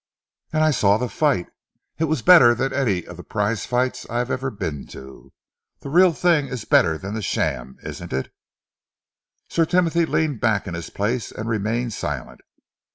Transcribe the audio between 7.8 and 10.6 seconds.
isn't it?" Sir Timothy leaned